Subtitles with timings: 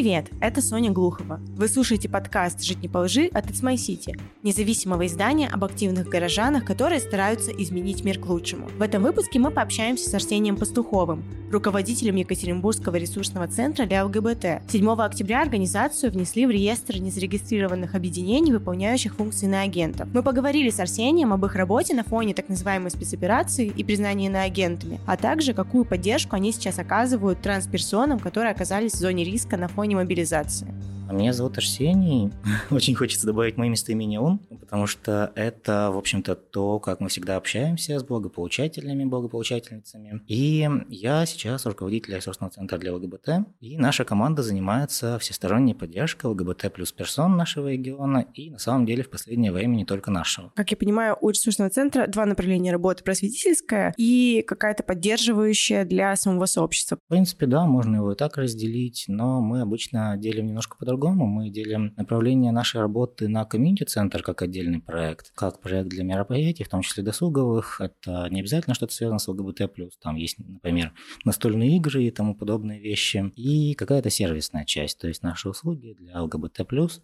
[0.00, 1.40] Привет, это Соня Глухова.
[1.58, 6.08] Вы слушаете подкаст «Жить не по лжи» от It's My City, независимого издания об активных
[6.08, 8.70] горожанах, которые стараются изменить мир к лучшему.
[8.78, 11.22] В этом выпуске мы пообщаемся с Арсением Пастуховым,
[11.52, 14.62] руководителем Екатеринбургского ресурсного центра для ЛГБТ.
[14.70, 20.08] 7 октября организацию внесли в реестр незарегистрированных объединений, выполняющих функции на агентов.
[20.14, 24.44] Мы поговорили с Арсением об их работе на фоне так называемой спецоперации и признания на
[24.44, 29.68] агентами, а также какую поддержку они сейчас оказывают трансперсонам, которые оказались в зоне риска на
[29.68, 30.68] фоне мобилизации.
[31.10, 32.30] А меня зовут Арсений.
[32.70, 37.34] Очень хочется добавить мое местоимение «он», потому что это, в общем-то, то, как мы всегда
[37.34, 40.22] общаемся с благополучателями, благополучательницами.
[40.28, 43.28] И я сейчас руководитель ресурсного центра для ЛГБТ,
[43.58, 49.02] и наша команда занимается всесторонней поддержкой ЛГБТ плюс персон нашего региона, и на самом деле
[49.02, 50.52] в последнее время не только нашего.
[50.54, 56.46] Как я понимаю, у ресурсного центра два направления работы– просветительская и какая-то поддерживающая для самого
[56.46, 56.98] сообщества.
[57.04, 61.26] В принципе, да, можно его и так разделить, но мы обычно делим немножко по-другому по-другому.
[61.26, 66.68] Мы делим направление нашей работы на комьюнити-центр как отдельный проект, как проект для мероприятий, в
[66.68, 67.80] том числе досуговых.
[67.80, 69.70] Это не обязательно что-то связано с ЛГБТ+.
[70.02, 70.92] Там есть, например,
[71.24, 73.32] настольные игры и тому подобные вещи.
[73.36, 76.60] И какая-то сервисная часть, то есть наши услуги для ЛГБТ+.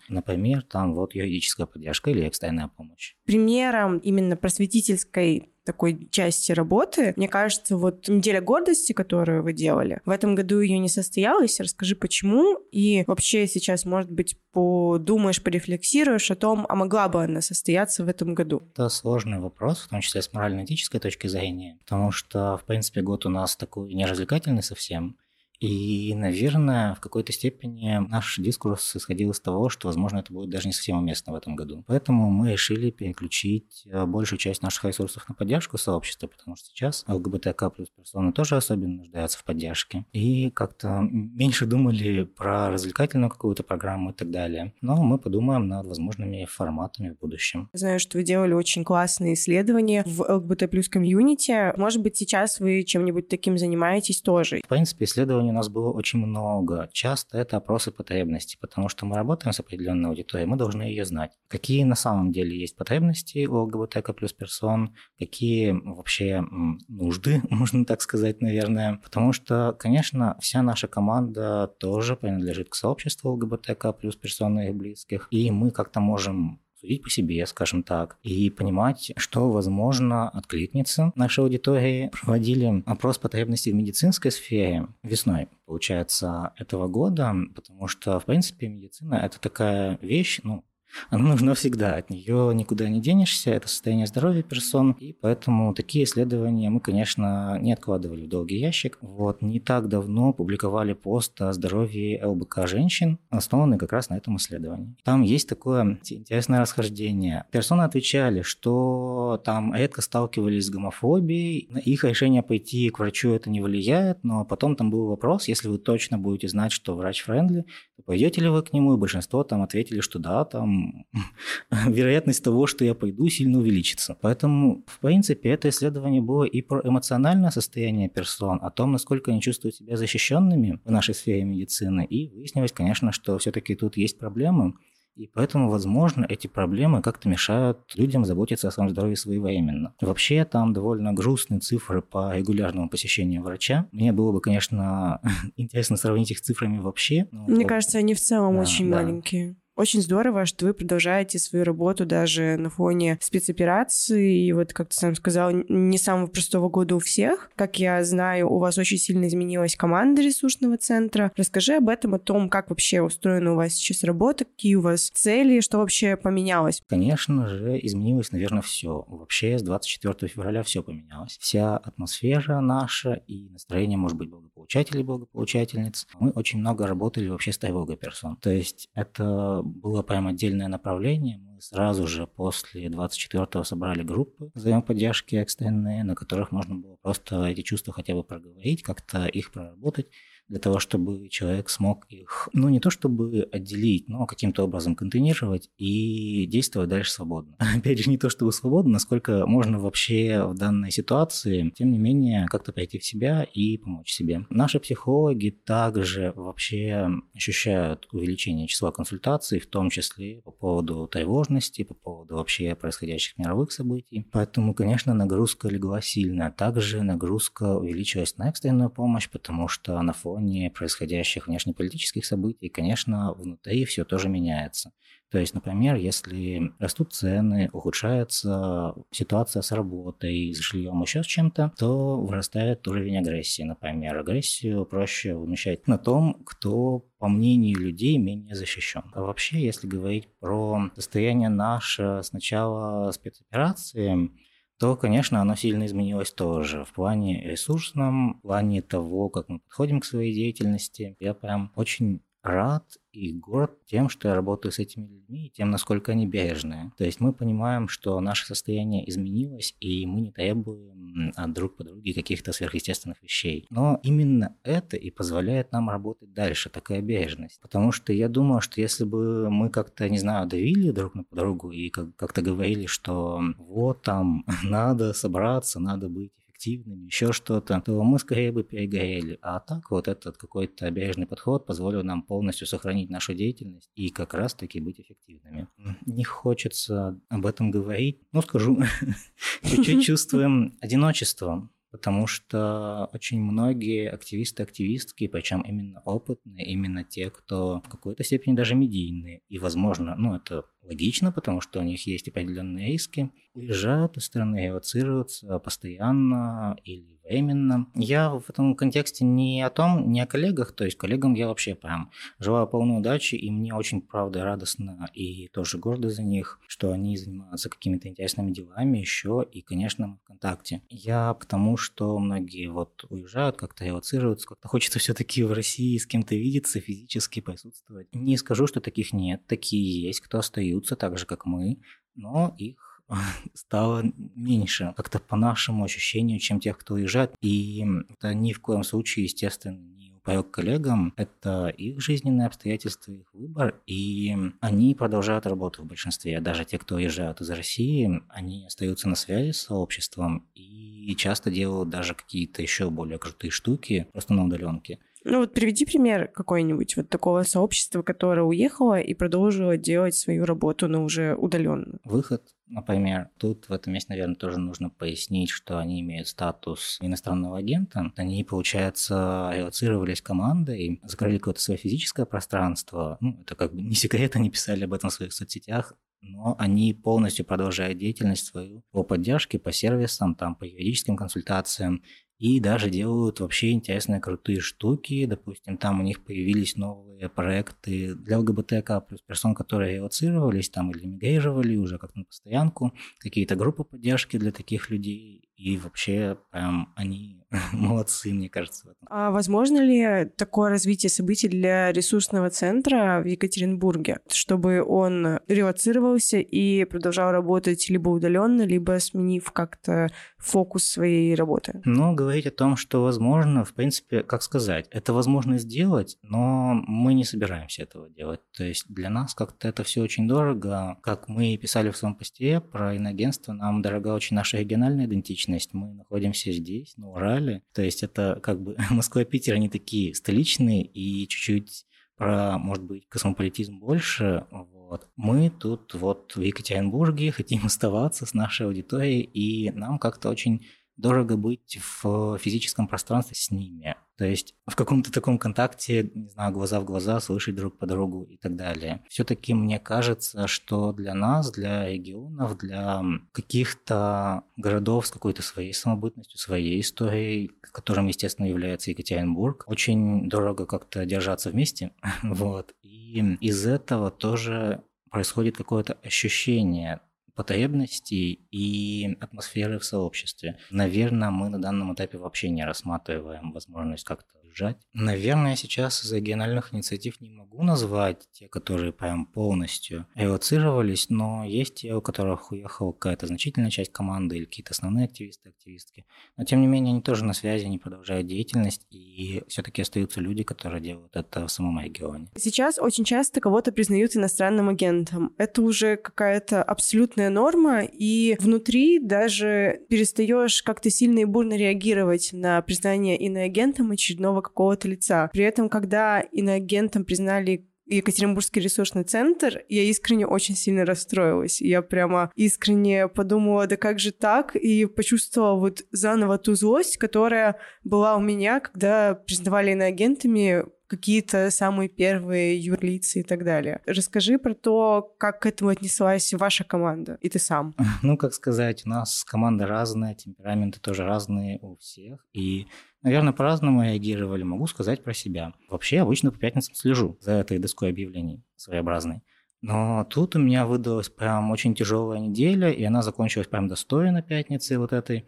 [0.09, 3.15] Например, там вот юридическая поддержка или экстренная помощь.
[3.25, 7.13] Примером именно просветительской такой части работы.
[7.17, 11.61] Мне кажется, вот неделя гордости, которую вы делали, в этом году ее не состоялась.
[11.61, 12.59] Расскажи, почему.
[12.71, 18.09] И вообще сейчас, может быть, подумаешь, порефлексируешь о том, а могла бы она состояться в
[18.09, 18.63] этом году?
[18.73, 23.27] Это сложный вопрос, в том числе с морально-этической точки зрения, потому что, в принципе, год
[23.27, 25.17] у нас такой неразвлекательный совсем.
[25.61, 30.69] И, наверное, в какой-то степени наш дискурс исходил из того, что, возможно, это будет даже
[30.69, 31.85] не совсем уместно в этом году.
[31.87, 37.05] Поэтому мы решили переключить э, большую часть наших ресурсов на поддержку сообщества, потому что сейчас
[37.09, 40.05] ЛГБТК плюс персоны тоже особенно нуждаются в поддержке.
[40.13, 44.73] И как-то меньше думали про развлекательную какую-то программу и так далее.
[44.81, 47.69] Но мы подумаем над возможными форматами в будущем.
[47.73, 51.77] Знаю, что вы делали очень классные исследования в ЛГБТ плюс комьюнити.
[51.79, 54.61] Может быть, сейчас вы чем-нибудь таким занимаетесь тоже?
[54.65, 56.89] В принципе, исследования исследований у нас было очень много.
[56.93, 61.33] Часто это опросы потребностей, потому что мы работаем с определенной аудиторией, мы должны ее знать.
[61.49, 66.43] Какие на самом деле есть потребности у ЛГБТК плюс персон, какие вообще
[66.89, 69.01] нужды, можно так сказать, наверное.
[69.03, 74.75] Потому что, конечно, вся наша команда тоже принадлежит к сообществу ЛГБТК плюс персон и их
[74.75, 81.13] близких, и мы как-то можем судить по себе, скажем так, и понимать, что, возможно, откликнется
[81.17, 82.11] нашей аудитории.
[82.23, 89.15] Проводили опрос потребностей в медицинской сфере весной, получается, этого года, потому что, в принципе, медицина–
[89.25, 90.65] это такая вещь, ну,
[91.11, 96.05] она нужна всегда, от нее никуда не денешься, это состояние здоровья персон, и поэтому такие
[96.05, 98.99] исследования мы, конечно, не откладывали в долгий ящик.
[99.01, 104.37] Вот не так давно публиковали пост о здоровье ЛБК женщин, основанный как раз на этом
[104.37, 104.97] исследовании.
[105.05, 107.45] Там есть такое интересное расхождение.
[107.51, 113.51] Персоны отвечали, что там редко сталкивались с гомофобией, на их решение пойти к врачу это
[113.51, 117.65] не влияет, но потом там был вопрос, если вы точно будете знать, что врач френдли,
[117.97, 120.76] то пойдете ли вы к нему, и большинство там ответили, что да, там
[121.71, 124.17] вероятность того, что я пойду, сильно увеличится.
[124.21, 129.41] Поэтому, в принципе, это исследование было и про эмоциональное состояние персон, о том, насколько они
[129.41, 132.05] чувствуют себя защищенными в нашей сфере медицины.
[132.05, 134.75] И выяснилось, конечно, что все-таки тут есть проблемы.
[135.17, 139.95] И поэтому, возможно, эти проблемы как-то мешают людям заботиться о своем здоровье своевременно.
[140.03, 143.89] Вообще, там довольно грустные цифры по регулярному посещению врача.
[143.93, 145.21] Мне было бы, конечно,
[145.57, 147.29] интересно сравнить их с цифрами вообще.
[147.31, 147.69] Мне вот...
[147.69, 148.97] кажется, они в целом да, очень да.
[148.97, 149.57] маленькие.
[149.77, 154.47] Очень здорово, что вы продолжаете свою работу даже на фоне спецоперации.
[154.47, 157.51] И вот, как ты сам сказал, не самого простого года у всех.
[157.57, 161.31] Как я знаю, у вас очень сильно изменилась команда ресурсного центра.
[161.37, 165.11] Расскажи об этом, о том, как вообще устроена у вас сейчас работа, какие у вас
[165.11, 166.81] цели, что вообще поменялось.
[166.89, 169.05] Конечно же, изменилось, наверное, все.
[169.07, 171.37] Вообще с 24 февраля все поменялось.
[171.39, 174.31] Вся атмосфера наша и настроение, может быть,
[174.67, 176.07] благополучателей, благополучательниц.
[176.19, 178.37] Мы очень много работали вообще с тревогой персон.
[178.37, 181.39] То есть это было прям отдельное направление.
[181.39, 187.63] Мы сразу же после 24-го собрали группы взаимоподдержки экстренные, на которых можно было просто эти
[187.63, 190.09] чувства хотя бы проговорить, как-то их проработать
[190.49, 195.71] для того, чтобы человек смог их, ну, не то чтобы отделить, но каким-то образом контейнировать
[195.77, 197.57] и действовать дальше свободно.
[197.77, 202.47] Опять же, не то чтобы свободно, насколько можно вообще в данной ситуации, тем не менее,
[202.49, 204.47] как-то прийти в себя и помочь себе.
[204.51, 211.95] Наши психологи также вообще ощущают увеличение числа консультаций, в том числе по поводу тревожности, по
[211.95, 214.27] поводу вообще происходящих мировых событий.
[214.33, 216.51] Поэтому, конечно, нагрузка легла сильно.
[216.51, 223.33] Также нагрузка увеличилась на экстренную помощь, потому что на фоне фоне происходящих внешнеполитических событий, конечно,
[223.33, 224.93] внутри все тоже меняется.
[225.31, 231.73] То есть, например, если растут цены, ухудшается ситуация с работой, с жильем, еще с чем-то,
[231.79, 234.19] то вырастает уровень агрессии, например.
[234.19, 239.03] Агрессию проще вымещать на том, кто, по мнению людей, менее защищен.
[239.15, 244.31] А вообще, если говорить про состояние наше с начала спецоперации,
[244.79, 250.01] то, конечно, оно сильно изменилось тоже в плане ресурсном, в плане того, как мы подходим
[250.01, 251.17] к своей деятельности.
[251.19, 255.71] Я прям очень рад и горд тем, что я работаю с этими людьми, и тем,
[255.71, 256.93] насколько они бережные.
[256.97, 261.85] То есть мы понимаем, что наше состояние изменилось, и мы не требуем от друг по
[261.85, 263.67] друге каких-то сверхъестественных вещей.
[263.71, 267.61] Но именно это и позволяет нам работать дальше, такая бережность.
[267.61, 271.71] Потому что я думаю, что если бы мы как-то, не знаю, давили друг на другу
[271.71, 278.19] и как-то говорили, что вот там надо собраться, надо быть эффективными, еще что-то, то мы
[278.19, 279.39] скорее бы перегорели.
[279.43, 284.35] А так вот этот какой-то бережный подход позволил нам полностью сохранить нашу деятельность и как
[284.35, 285.69] раз-таки быть эффективными.
[286.07, 288.79] Не хочется об этом говорить, но скажу,
[289.63, 297.81] чуть-чуть чувствуем одиночество потому что очень многие активисты, активистки, причем именно опытные, именно те, кто
[297.81, 302.29] в какой-то степени даже медийные, и, возможно, ну, это логично, потому что у них есть
[302.29, 307.89] определенные риски, уезжают из страны, эвоцируются постоянно или временно.
[307.95, 311.75] Я в этом контексте не о том, не о коллегах, то есть коллегам я вообще
[311.75, 316.93] прям желаю полной удачи, и мне очень, правда, радостно и тоже гордо за них, что
[316.93, 320.83] они занимаются какими-то интересными делами еще, и, конечно, мы ВКонтакте.
[320.89, 326.35] Я потому, что многие вот уезжают, как-то эвоцируются, как-то хочется все-таки в России с кем-то
[326.35, 328.09] видеться, физически присутствовать.
[328.15, 331.81] Не скажу, что таких нет, такие есть, кто остаются так же, как мы,
[332.15, 332.96] но их
[333.55, 334.05] стало
[334.35, 337.33] меньше, как-то по нашему ощущению, чем тех, кто уезжает.
[337.41, 343.33] И это ни в коем случае, естественно, не упрек коллегам, это их жизненные обстоятельства, их
[343.33, 346.41] выбор, и они продолжают работу в большинстве.
[346.41, 351.91] Даже те, кто уезжают из России, они остаются на связи с сообществом и часто делают
[351.91, 354.99] даже какие-то еще более крутые штуки просто на удаленке.
[355.29, 360.87] Ну вот приведи пример какой-нибудь вот такого сообщества, которое уехало и продолжило делать свою работу,
[360.87, 361.99] но уже удаленно.
[362.05, 367.59] Выход Например, тут в этом месте, наверное, тоже нужно пояснить, что они имеют статус иностранного
[367.59, 368.13] агента.
[368.17, 373.19] Они, получается, релацировались командой, закрыли какое-то свое физическое пространство.
[373.21, 375.93] Ну, это как бы не секрет, они писали об этом в своих соцсетях,
[376.23, 382.03] но они полностью продолжают деятельность свою по поддержке, по сервисам, там, по юридическим консультациям
[382.39, 385.25] и даже делают вообще интересные крутые штуки.
[385.25, 391.07] Допустим, там у них появились новые проекты для ЛГБТК плюс персон, которые релацировались там или
[391.07, 395.49] мигрировали уже как на постоянку, какие-то группы поддержки для таких людей.
[395.57, 398.95] И вообще прям они молодцы, мне кажется.
[399.09, 406.85] А возможно ли такое развитие событий для ресурсного центра в Екатеринбурге, чтобы он релацировался и
[406.85, 410.09] продолжал работать либо удаленно, либо сменив как-то
[410.47, 411.81] фокус своей работы?
[411.85, 417.15] Ну, говорить о том, что возможно, в принципе, как сказать, это возможно сделать, но мы
[417.15, 418.41] не собираемся этого делать.
[418.57, 420.99] То есть для нас как-то это все очень дорого.
[421.03, 425.75] Как мы писали в своем посте про иногенство, нам дорога очень наша региональная идентичность.
[425.75, 427.63] Мы находимся здесь, на Урале.
[427.73, 431.87] То есть это как бы Москва и Питер, они такие столичные и чуть-чуть
[432.17, 434.47] про, может быть, космополитизм больше,
[434.89, 435.09] вот.
[435.17, 440.67] Мы тут вот в Екатеринбурге хотим оставаться с нашей аудиторией, и нам как-то очень
[440.97, 443.97] дорого быть в физическом пространстве с ними.
[444.17, 448.25] То есть в каком-то таком контакте, не знаю, глаза в глаза, слышать друг по другу
[448.25, 449.03] и так далее.
[449.09, 456.39] Все-таки мне кажется, что для нас, для регионов, для каких-то городов с какой-то своей самобытностью,
[456.39, 461.93] своей историей, которым, естественно, является Екатеринбург, очень дорого как-то держаться вместе.
[462.23, 462.75] вот.
[462.83, 467.01] И из этого тоже происходит какое-то ощущение
[467.37, 470.59] потребностей и атмосферы в сообществе.
[470.71, 474.77] Наверное, мы на данном этапе вообще не рассматриваем возможность как-то сжать.
[474.93, 481.75] Наверное, сейчас из региональных инициатив не могу назвать те, которые прям полностью эвоцировались, но есть
[481.77, 486.07] те, у которых уехала какая-то значительная часть команды или какие-то основные активисты, активистки.
[486.37, 490.43] Но тем не менее, они тоже на связи, они продолжают деятельность, и все-таки остаются люди,
[490.43, 492.29] которые делают это в самом регионе.
[492.37, 495.35] Сейчас очень часто кого-то признают иностранным агентом.
[495.37, 502.63] Это уже какая-то абсолютная норма, и внутри даже перестаешь как-то сильно и бурно реагировать на
[502.63, 505.31] признание иноагентом очередного какого-то лица.
[505.33, 511.61] При этом, когда иноагентом признали Екатеринбургский ресурсный центр, я искренне очень сильно расстроилась.
[511.61, 514.57] Я прямо искренне подумала, да как же так?
[514.57, 521.89] И почувствовала вот заново ту злость, которая была у меня, когда признавали иноагентами какие-то самые
[521.89, 523.81] первые юрлицы и так далее.
[523.87, 527.75] Расскажи про то, как к этому отнеслась ваша команда и ты сам.
[528.03, 532.25] Ну, как сказать, у нас команда разная, темпераменты тоже разные у всех.
[532.33, 532.67] И
[533.03, 534.43] наверное, по-разному реагировали.
[534.43, 535.55] Могу сказать про себя.
[535.69, 539.23] Вообще, обычно по пятницам слежу за этой доской объявлений своеобразной.
[539.63, 544.79] Но тут у меня выдалась прям очень тяжелая неделя, и она закончилась прям достойно пятницы
[544.79, 545.27] вот этой.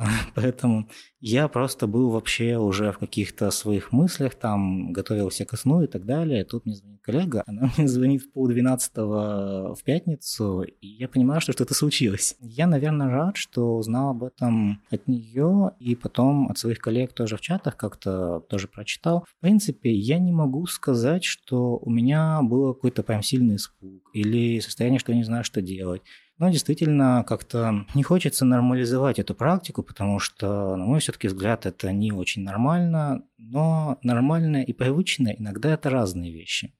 [0.34, 0.88] Поэтому
[1.20, 6.06] я просто был вообще уже в каких-то своих мыслях, там готовился ко сну и так
[6.06, 6.44] далее.
[6.44, 11.52] Тут мне звонит коллега, она мне звонит в полдвенадцатого в пятницу, и я понимаю, что
[11.52, 12.36] что-то случилось.
[12.40, 17.36] Я, наверное, рад, что узнал об этом от нее, и потом от своих коллег тоже
[17.36, 19.24] в чатах как-то тоже прочитал.
[19.28, 24.60] В принципе, я не могу сказать, что у меня было какой-то прям сильный испуг или
[24.60, 26.02] состояние, что я не знаю, что делать.
[26.40, 31.92] Но действительно как-то не хочется нормализовать эту практику, потому что, на мой все-таки взгляд, это
[31.92, 36.72] не очень нормально, но нормально и привычно иногда это разные вещи.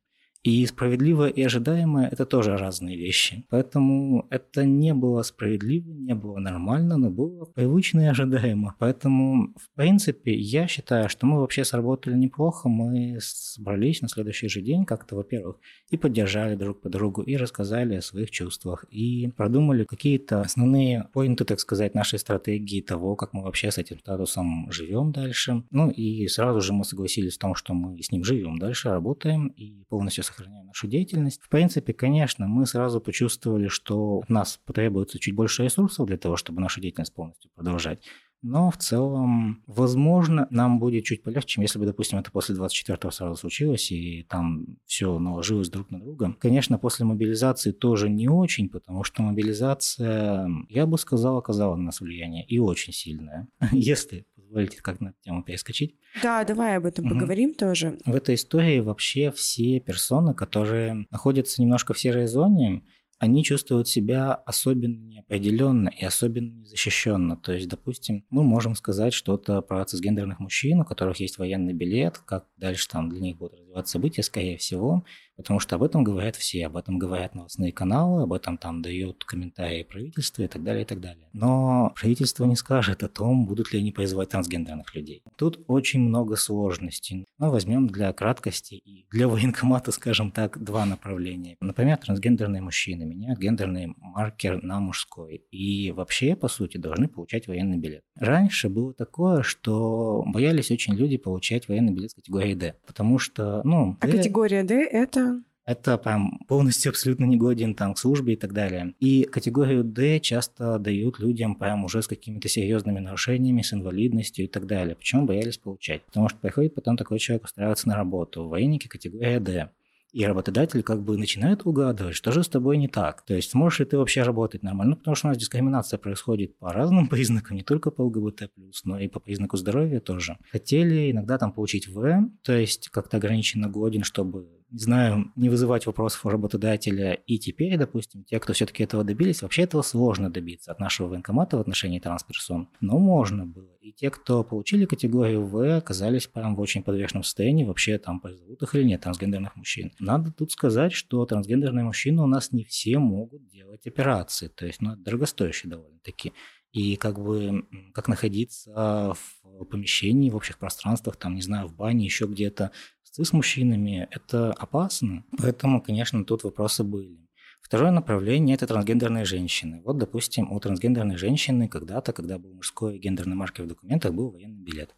[0.43, 3.45] И справедливое и ожидаемое– это тоже разные вещи.
[3.51, 8.75] Поэтому это не было справедливо, не было нормально, но было привычно и ожидаемо.
[8.79, 12.71] Поэтому, в принципе, я считаю, что мы вообще сработали неплохо.
[12.71, 15.59] Мы собрались на следующий же день как-то, во-первых,
[15.91, 21.45] и поддержали друг по другу, и рассказали о своих чувствах, и продумали какие-то основные поинты,
[21.45, 25.65] так сказать, нашей стратегии того, как мы вообще с этим статусом живем дальше.
[25.71, 29.49] Ну и сразу же мы согласились в том, что мы с ним живем дальше, работаем
[29.49, 31.43] и полностью сохраняем нашу деятельность.
[31.43, 36.37] В принципе, конечно, мы сразу почувствовали, что от нас потребуется чуть больше ресурсов для того,
[36.37, 38.03] чтобы нашу деятельность полностью продолжать.
[38.43, 43.11] Но в целом, возможно, нам будет чуть полегче, чем если бы, допустим, это после 24-го
[43.11, 46.35] сразу случилось, и там все наложилось друг на друга.
[46.39, 52.01] Конечно, после мобилизации тоже не очень, потому что мобилизация, я бы сказал, оказала на нас
[52.01, 53.47] влияние, и очень сильное.
[53.73, 55.97] Если позволите как на эту тему перескочить.
[56.23, 57.15] Да, давай об этом угу.
[57.15, 57.99] поговорим тоже.
[58.05, 62.83] В этой истории вообще все персоны, которые находятся немножко в серой зоне,
[63.19, 67.37] они чувствуют себя особенно неопределенно и особенно незащищенно.
[67.37, 72.19] То есть, допустим, мы можем сказать что-то про цисгендерных мужчин, у которых есть военный билет,
[72.19, 75.05] как дальше там для них будут развиваться события, скорее всего,
[75.41, 79.25] Потому что об этом говорят все, об этом говорят новостные каналы, об этом там дают
[79.25, 81.31] комментарии правительства и так далее, и так далее.
[81.33, 85.23] Но правительство не скажет о том, будут ли они призывать трансгендерных людей.
[85.39, 87.25] Тут очень много сложностей.
[87.39, 91.57] Но возьмем для краткости и для военкомата, скажем так, два направления.
[91.63, 95.37] Например, трансгендерные мужчины меняют гендерный маркер на мужской.
[95.51, 98.03] И вообще, по сути, должны получать военный билет.
[98.15, 102.75] Раньше было такое, что боялись очень люди получать военный билет категории D.
[102.87, 103.97] Потому что, ну...
[104.01, 104.13] А D...
[104.13, 108.95] категория D– это это прям полностью абсолютно негоден там к службе и так далее.
[108.99, 114.49] И категорию D часто дают людям прям уже с какими-то серьезными нарушениями, с инвалидностью и
[114.49, 114.97] так далее.
[114.97, 116.03] Почему боялись получать?
[116.07, 118.49] Потому что приходит потом такой человек устраиваться на работу.
[118.49, 119.71] Военники категория D.
[120.13, 123.23] И работодатель как бы начинает угадывать, что же с тобой не так.
[123.25, 124.91] То есть сможешь ли ты вообще работать нормально?
[124.91, 128.51] Ну, потому что у нас дискриминация происходит по разным признакам, не только по ЛГБТ+,
[128.85, 130.39] но и по признаку здоровья тоже.
[130.51, 135.87] Хотели иногда там получить В, то есть как-то ограниченно годен, чтобы не знаю, не вызывать
[135.87, 137.15] вопросов у работодателя.
[137.27, 141.57] И теперь, допустим, те, кто все-таки этого добились, вообще этого сложно добиться от нашего военкомата
[141.57, 142.69] в отношении трансперсон.
[142.81, 143.71] Но можно было.
[144.01, 148.75] Те, кто получили категорию В, оказались прям в очень подвешенном состоянии, вообще там призовут их
[148.75, 149.93] или нет, трансгендерных мужчин.
[149.99, 154.49] Надо тут сказать, что трансгендерные мужчины у нас не все могут делать операции.
[154.49, 156.33] То есть, ну, дорогостоящие довольно-таки.
[156.73, 162.07] И как бы, как находиться в помещении, в общих пространствах, там, не знаю, в бане,
[162.07, 162.71] еще где-то,
[163.03, 165.27] с мужчинами– это опасно.
[165.37, 167.19] Поэтому, конечно, тут вопросы были.
[167.61, 169.83] Второе направление– это трансгендерные женщины.
[169.85, 174.61] Вот, допустим, у трансгендерной женщины когда-то, когда был мужской гендерный маркер в документах, был военный
[174.63, 174.95] билет.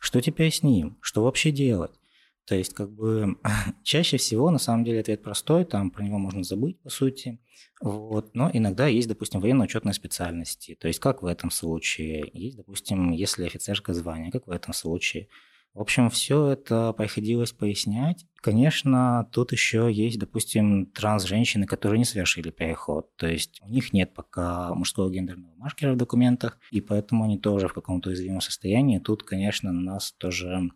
[0.00, 0.98] Что теперь с ним?
[1.00, 1.92] Что вообще делать?
[2.44, 3.36] То есть, как бы,
[3.82, 7.38] чаще всего, на самом деле, ответ простой, там про него можно забыть, по сути.
[7.80, 8.34] Вот.
[8.34, 10.76] Но иногда есть, допустим, военно-учетные специальности.
[10.80, 12.30] То есть, как в этом случае?
[12.32, 15.28] Есть, допустим, если офицерское звание, как в этом случае?
[15.74, 18.26] В общем, все это приходилось пояснять.
[18.42, 23.14] Конечно, тут еще есть, допустим, транс-женщины, которые не совершили переход.
[23.16, 27.68] То есть у них нет пока мужского гендерного маркера в документах, и поэтому они тоже
[27.68, 28.98] в каком-то уязвимом состоянии.
[28.98, 30.70] Тут, конечно, на нас тоже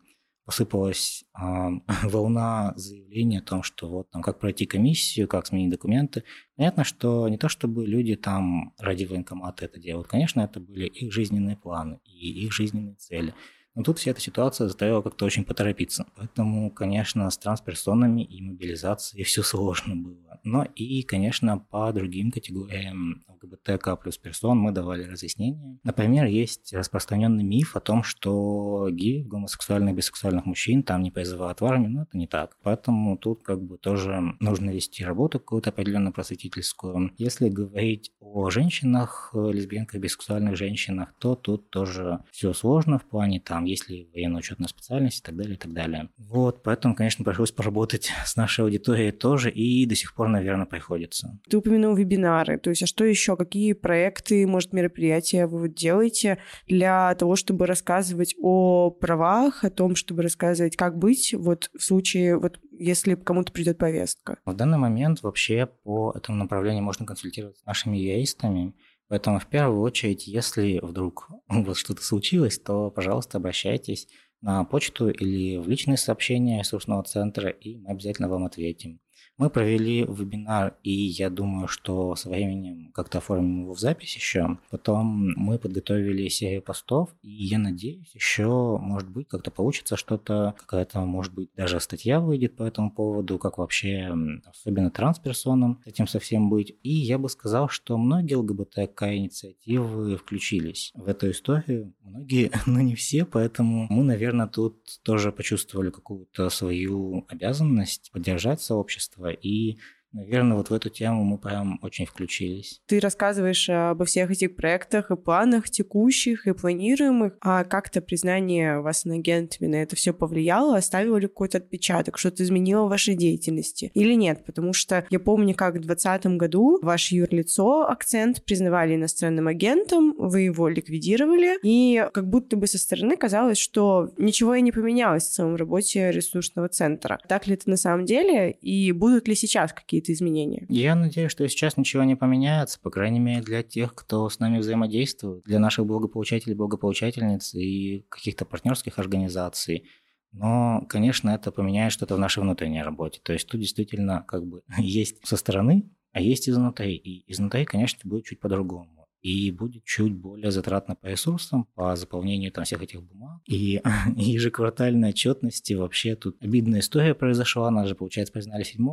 [0.47, 1.43] посыпалась э,
[2.05, 6.23] волна заявлений о том, что вот там как пройти комиссию, как сменить документы.
[6.57, 11.13] Понятно, что не то чтобы люди там ради военкомата это делают, конечно, это были их
[11.13, 13.35] жизненные планы и их жизненные цели.
[13.77, 16.07] Но тут вся эта ситуация заставила как-то очень поторопиться.
[16.17, 20.41] Поэтому, конечно, с трансперсонами и мобилизацией все сложно было.
[20.43, 25.79] Но и, конечно, по другим категориям ЛГБТК плюс персон мы давали разъяснения.
[25.85, 31.65] Например, есть распространенный миф о том, что геев, гомосексуальных, бисексуальных мужчин там не призывают в
[31.67, 32.57] армию, но это не так.
[32.63, 37.13] Поэтому тут как бы тоже нужно вести работу какую-то определенно просветительскую.
[37.19, 43.66] Если говорить о женщинах, лесбиянках, бисексуальных женщинах, то тут тоже все сложно в плане там,
[43.67, 46.09] есть ли военно-учетная специальность и так далее, и так далее.
[46.17, 51.39] Вот, поэтому, конечно, пришлось поработать с нашей аудиторией тоже, и до сих пор, наверное, приходится.
[51.49, 57.15] Ты упомянул вебинары, то есть, а что еще, какие проекты, может, мероприятия вы делаете для
[57.15, 62.59] того, чтобы рассказывать о правах, о том, чтобы рассказывать, как быть вот в случае, вот
[62.79, 64.39] если кому-то придет повестка?
[64.45, 68.75] В данный момент вообще по этому направлению можно консультироваться с нашими юристами,
[69.09, 74.09] Поэтому в первую очередь, если вдруг вот что-то случилось, то, пожалуйста, обращайтесь
[74.41, 79.01] на почту или в личные сообщения ресурсного центра, и мы обязательно вам ответим.
[79.39, 84.59] Мы провели вебинар, и я думаю, что со временем как-то оформим его в запись еще.
[84.71, 91.01] Потом мы подготовили серию постов, и я надеюсь, еще, может быть, как-то получится что-то, какая-то,
[91.01, 94.11] может быть, даже статья выйдет по этому поводу, как вообще,
[94.47, 96.75] особенно трансперсонам этим совсем быть.
[96.83, 101.93] И я бы сказал, что многие ЛГБТК-инициативы включились в эту историю.
[102.03, 109.26] Многие, но не все, поэтому мы, наверное, тут тоже почувствовали какую-то свою обязанность поддержать сообщество,
[109.31, 109.79] и
[110.13, 112.81] Наверное, вот в эту тему мы прям очень включились.
[112.87, 119.05] Ты рассказываешь обо всех этих проектах и планах текущих и планируемых, а как-то признание вас
[119.05, 123.91] на агентами на это все повлияло, оставило ли какой-то отпечаток, что-то изменило в вашей деятельности
[123.95, 124.45] или нет?
[124.47, 130.43] Потому что я помню, как в 2020 году ваше юрлицо акцент признавали иностранным агентом, вы
[130.43, 135.35] его ликвидировали, и как будто бы со стороны казалось, что ничего и не поменялось в
[135.35, 137.19] самом работе ресурсного центра.
[137.29, 140.67] Так ли это на самом деле, и будут ли сейчас какие-то какие-то изменения?
[140.69, 144.59] Я надеюсь, что сейчас ничего не поменяется, по крайней мере, для тех, кто с нами
[144.59, 149.85] взаимодействует, для наших благополучателей, благополучательниц и каких-то партнерских организаций.
[150.33, 153.21] Но, конечно, это поменяет что-то в нашей внутренней работе.
[153.23, 156.95] То есть тут действительно как бы есть со стороны, а есть изнутри.
[156.97, 158.96] И изнутри, конечно, будет чуть по-другому
[159.27, 163.41] и будет чуть более затратно по ресурсам, по заполнению там всех этих бумаг.
[163.47, 163.83] И
[164.17, 168.87] ежеквартальной отчетности вообще тут обидная история произошла, нас же, получается, признали 7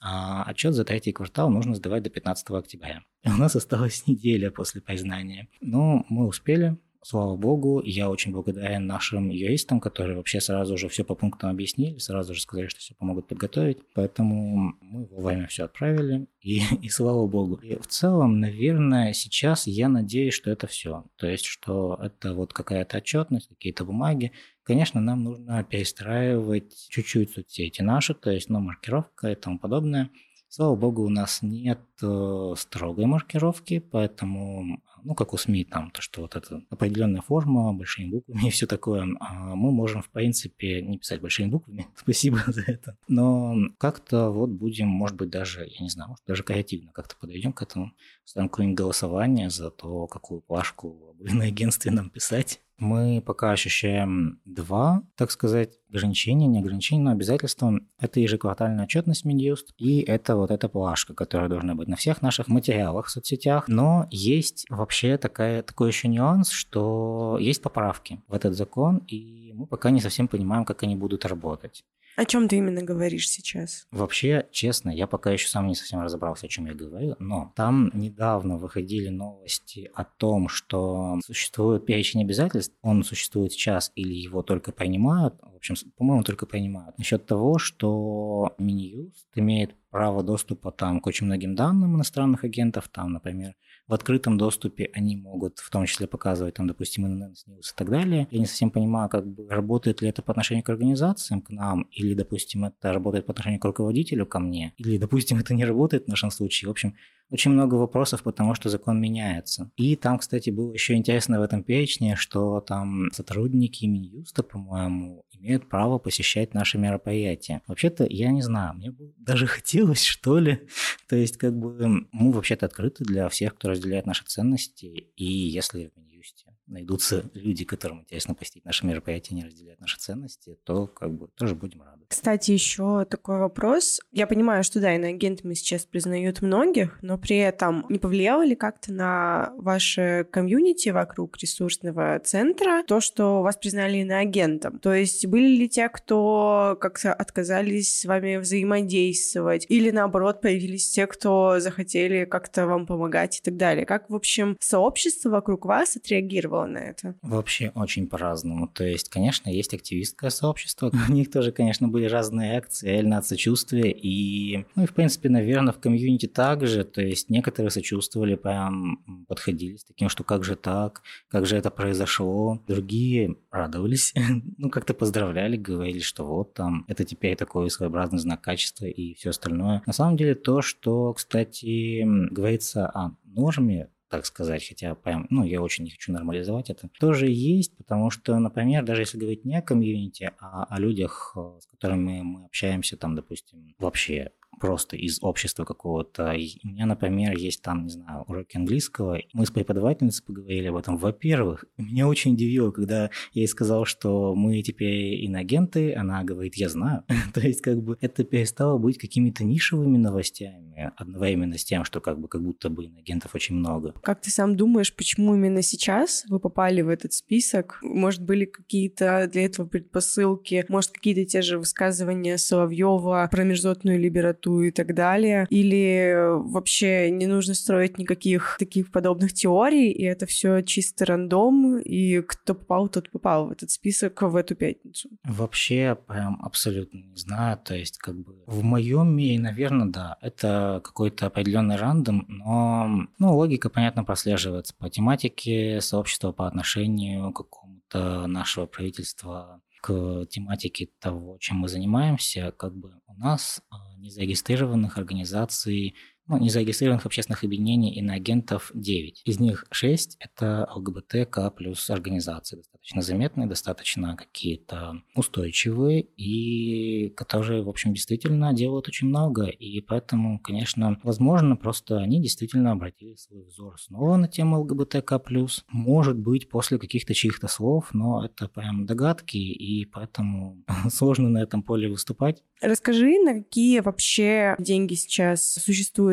[0.00, 3.02] а отчет за третий квартал нужно сдавать до 15 октября.
[3.24, 5.48] У нас осталась неделя после признания.
[5.60, 11.04] Но мы успели, слава богу, я очень благодарен нашим юристам, которые вообще сразу же все
[11.04, 13.78] по пунктам объяснили, сразу же сказали, что все помогут подготовить.
[13.94, 17.56] Поэтому мы вовремя все отправили, и, и слава богу.
[17.56, 21.04] И в целом, наверное, сейчас я надеюсь, что это все.
[21.16, 24.32] То есть, что это вот какая-то отчетность, какие-то бумаги.
[24.62, 30.10] Конечно, нам нужно перестраивать чуть-чуть соцсети наши, то есть, ну, маркировка и тому подобное.
[30.48, 36.00] Слава богу, у нас нет э, строгой маркировки, поэтому ну, как у СМИ, там, то,
[36.02, 40.82] что вот это определенная форма, большими буквами и все такое, а мы можем, в принципе,
[40.82, 45.80] не писать большими буквами, спасибо за это, но как-то вот будем, может быть, даже, я
[45.80, 47.92] не знаю, может, даже креативно как-то подойдем к этому,
[48.24, 55.02] ставим какое-нибудь голосование за то, какую плашку на агентстве нам писать, мы пока ощущаем два,
[55.16, 57.80] так сказать, ограничения, не ограничения, но обязательства.
[58.00, 62.48] Это ежеквартальная отчетность Минюст, и это вот эта плашка, которая должна быть на всех наших
[62.48, 63.68] материалах в соцсетях.
[63.68, 69.66] Но есть вообще такая, такой еще нюанс, что есть поправки в этот закон, и мы
[69.66, 71.84] пока не совсем понимаем, как они будут работать.
[72.16, 73.86] О чем ты именно говоришь сейчас?
[73.90, 77.90] Вообще, честно, я пока еще сам не совсем разобрался, о чем я говорю, но там
[77.92, 84.70] недавно выходили новости о том, что существует перечень обязательств, он существует сейчас или его только
[84.70, 91.06] принимают, в общем, по-моему, только принимают, насчет того, что Минюст имеет право доступа там к
[91.06, 93.54] очень многим данным иностранных агентов, там, например,
[93.86, 97.90] в открытом доступе они могут в том числе показывать, там, допустим, ННС News и так
[97.90, 98.26] далее.
[98.30, 101.82] Я не совсем понимаю, как бы работает ли это по отношению к организациям, к нам,
[101.90, 106.04] или, допустим, это работает по отношению к руководителю, ко мне, или, допустим, это не работает
[106.04, 106.68] в нашем случае.
[106.68, 106.94] В общем,
[107.30, 109.70] очень много вопросов, потому что закон меняется.
[109.76, 115.68] И там, кстати, было еще интересно в этом перечне, что там сотрудники Минюста, по-моему, имеют
[115.68, 117.62] право посещать наши мероприятия.
[117.66, 120.66] Вообще-то, я не знаю, мне бы даже хотелось, что ли.
[121.08, 125.90] То есть, как бы, мы вообще-то открыты для всех, кто разделяет наши ценности, и если
[125.94, 131.12] в Минюсте найдутся люди, которым интересно посетить наше мероприятие, не разделяют наши ценности, то как
[131.12, 132.04] бы тоже будем рады.
[132.08, 134.00] Кстати, еще такой вопрос.
[134.12, 138.92] Я понимаю, что да, иноагентами сейчас признают многих, но при этом не повлияло ли как-то
[138.92, 144.78] на ваше комьюнити вокруг ресурсного центра то, что вас признали иноагентом?
[144.78, 151.06] То есть были ли те, кто как-то отказались с вами взаимодействовать, или наоборот появились те,
[151.06, 153.86] кто захотели как-то вам помогать и так далее?
[153.86, 157.14] Как, в общем, сообщество вокруг вас отреагировало на это?
[157.22, 158.68] Вообще очень по-разному.
[158.68, 160.90] То есть, конечно, есть активистское сообщество.
[161.08, 163.90] У них тоже, конечно, были разные акции, альнат сочувствия.
[163.90, 166.84] И, ну и, в принципе, наверное, в комьюнити также.
[166.84, 171.70] То есть, некоторые сочувствовали, прям подходили с таким, что как же так, как же это
[171.70, 172.62] произошло.
[172.68, 174.14] Другие радовались,
[174.58, 179.30] ну, как-то поздравляли, говорили, что вот там, это теперь такой своеобразный знак качества и все
[179.30, 179.82] остальное.
[179.86, 185.60] На самом деле, то, что, кстати, говорится о норме, так сказать, хотя прям, ну, я
[185.60, 189.62] очень не хочу нормализовать это, тоже есть, потому что, например, даже если говорить не о
[189.62, 195.64] комьюнити, а о людях, э, с которыми мы общаемся, там, допустим, вообще просто из общества
[195.64, 196.34] какого-то.
[196.64, 199.18] у меня, например, есть там, не знаю, уроки английского.
[199.32, 200.96] Мы с преподавательницей поговорили об этом.
[200.96, 206.68] Во-первых, меня очень удивило, когда я ей сказал, что мы теперь инагенты, она говорит, я
[206.68, 207.04] знаю.
[207.34, 212.18] То есть, как бы, это перестало быть какими-то нишевыми новостями, одновременно с тем, что как
[212.18, 213.92] бы как будто бы инагентов очень много.
[214.02, 217.78] Как ты сам думаешь, почему именно сейчас вы попали в этот список?
[217.82, 220.64] Может, были какие-то для этого предпосылки?
[220.68, 225.46] Может, какие-то те же высказывания Соловьева про мерзотную либературу и так далее.
[225.50, 226.14] Или
[226.50, 232.54] вообще не нужно строить никаких таких подобных теорий, и это все чисто рандом, и кто
[232.54, 235.08] попал, тот попал в этот список в эту пятницу.
[235.24, 237.58] Вообще прям абсолютно не знаю.
[237.64, 243.36] То есть как бы в моем мире, наверное, да, это какой-то определенный рандом, но ну,
[243.36, 251.36] логика, понятно, прослеживается по тематике сообщества по отношению к какому-то нашего правительства к тематике того,
[251.40, 255.94] чем мы занимаемся, как бы у нас а, незарегистрированных организаций
[256.26, 259.22] ну, незарегистрированных общественных объединений и иноагентов 9.
[259.24, 267.68] Из них 6– это ЛГБТК плюс организации, достаточно заметные, достаточно какие-то устойчивые и которые, в
[267.68, 269.44] общем, действительно делают очень много.
[269.46, 275.64] И поэтому, конечно, возможно, просто они действительно обратили свой взор снова на тему ЛГБТК плюс.
[275.68, 281.62] Может быть, после каких-то чьих-то слов, но это прям догадки, и поэтому сложно на этом
[281.62, 282.42] поле выступать.
[282.60, 285.58] Расскажи, на какие вообще деньги сейчас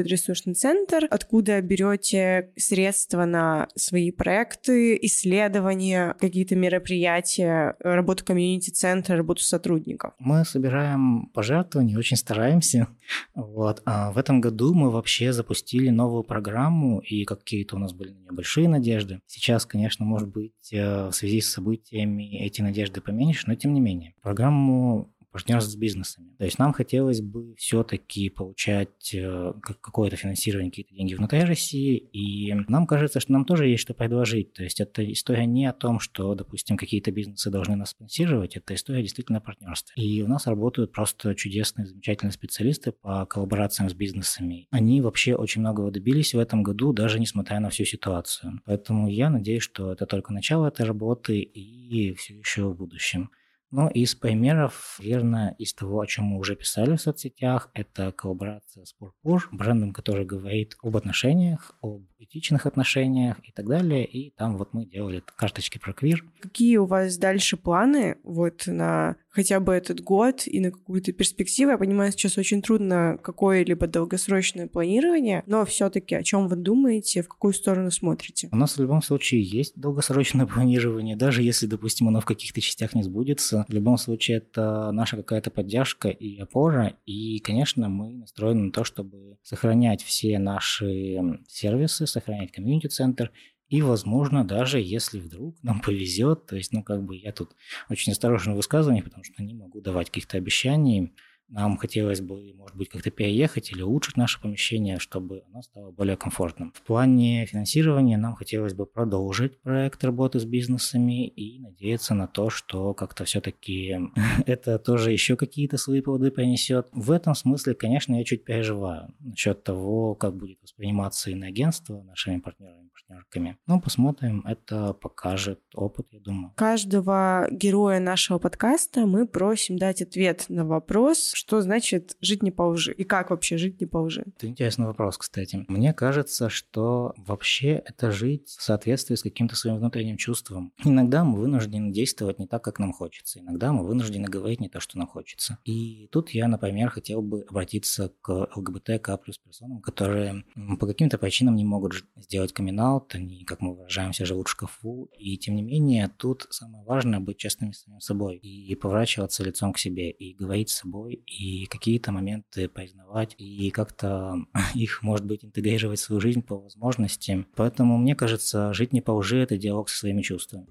[0.01, 9.41] существует ресурсный центр, откуда берете средства на свои проекты, исследования, какие-то мероприятия, работу комьюнити-центра, работу
[9.41, 10.13] сотрудников?
[10.19, 12.87] Мы собираем пожертвования, очень стараемся.
[13.35, 13.81] Вот.
[13.85, 18.19] А в этом году мы вообще запустили новую программу, и какие-то у нас были на
[18.19, 19.19] нее большие надежды.
[19.27, 23.81] Сейчас, конечно, может быть, э, в связи с событиями эти надежды поменьше, но тем не
[23.81, 24.13] менее.
[24.21, 26.35] Программу партнерств с бизнесами.
[26.37, 32.53] То есть нам хотелось бы все-таки получать э, какое-то финансирование, какие-то деньги внутри России, и
[32.67, 34.53] нам кажется, что нам тоже есть что предложить.
[34.53, 38.75] То есть это история не о том, что, допустим, какие-то бизнесы должны нас спонсировать, это
[38.75, 40.03] история действительно о партнерстве.
[40.03, 44.67] И у нас работают просто чудесные, замечательные специалисты по коллаборациям с бизнесами.
[44.71, 48.61] Они вообще очень многого добились в этом году, даже несмотря на всю ситуацию.
[48.65, 53.31] Поэтому я надеюсь, что это только начало этой работы и все еще в будущем.
[53.71, 58.83] Ну, из примеров, верно, из того, о чем мы уже писали в соцсетях, это коллаборация
[58.83, 64.05] с Purpur, брендом, который говорит об отношениях, об этичных отношениях и так далее.
[64.05, 66.25] И там вот мы делали карточки про квир.
[66.41, 71.71] Какие у вас дальше планы вот на хотя бы этот год и на какую-то перспективу?
[71.71, 77.23] Я понимаю, сейчас очень трудно какое-либо долгосрочное планирование, но все таки о чем вы думаете,
[77.23, 78.49] в какую сторону смотрите?
[78.51, 82.93] У нас в любом случае есть долгосрочное планирование, даже если, допустим, оно в каких-то частях
[82.93, 83.65] не сбудется.
[83.67, 86.97] В любом случае, это наша какая-то поддержка и опора.
[87.05, 93.31] И, конечно, мы настроены на то, чтобы сохранять все наши сервисы, сохранять комьюнити-центр,
[93.71, 97.55] и, возможно, даже если вдруг нам повезет, то есть, ну, как бы я тут
[97.89, 101.13] очень осторожно в высказываниях, потому что не могу давать каких-то обещаний,
[101.51, 106.15] нам хотелось бы, может быть, как-то переехать или улучшить наше помещение, чтобы оно стало более
[106.15, 106.71] комфортным.
[106.73, 112.49] В плане финансирования нам хотелось бы продолжить проект работы с бизнесами и надеяться на то,
[112.49, 113.99] что как-то все-таки
[114.45, 116.87] это тоже еще какие-то свои плоды принесет.
[116.93, 122.91] В этом смысле, конечно, я чуть переживаю насчет того, как будет восприниматься иноагентство нашими партнерами
[123.11, 123.57] партнерками.
[123.67, 126.53] Ну, посмотрим, это покажет опыт, я думаю.
[126.55, 132.61] Каждого героя нашего подкаста мы просим дать ответ на вопрос, Что значит жить не по
[132.61, 132.93] лжи?
[132.93, 134.25] И как вообще жить не по лжи?
[134.37, 135.65] Это интересный вопрос, кстати.
[135.67, 140.71] Мне кажется, что вообще это жить в соответствии с каким-то своим внутренним чувством.
[140.85, 143.39] Иногда мы вынуждены действовать не так, как нам хочется.
[143.39, 145.57] Иногда мы вынуждены говорить не то, что нам хочется.
[145.65, 150.45] И тут я, например, хотел бы обратиться к ЛГБТК плюс персонам, которые
[150.79, 155.09] по каким-то причинам не могут сделать камин они, как мы выражаемся, живут в шкафу.
[155.17, 159.73] И тем не менее, тут самое важное быть честными с самим собой и поворачиваться лицом
[159.73, 164.37] к себе, и говорить с собой, и какие-то моменты признавать, и как-то
[164.73, 167.45] их, может быть, интегрировать в свою жизнь по возможности.
[167.55, 170.65] Поэтому, мне кажется, жить не по лжи– это диалог со своими чувствами.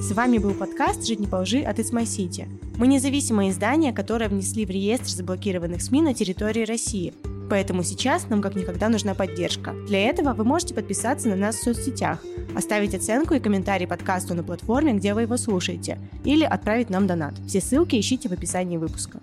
[0.00, 2.48] С вами был подкаст «Жить не по лжи» от It's My City.
[2.78, 7.12] Мы независимое издание, которое внесли в реестр заблокированных СМИ на территории России.
[7.48, 9.74] Поэтому сейчас нам как никогда нужна поддержка.
[9.86, 12.22] Для этого вы можете подписаться на нас в соцсетях,
[12.54, 17.34] оставить оценку и комментарий подкасту на платформе, где вы его слушаете, или отправить нам донат.
[17.46, 19.20] Все ссылки ищите в описании выпуска.